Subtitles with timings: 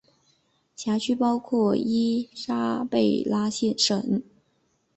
[0.75, 4.23] 辖区包括伊莎贝拉省。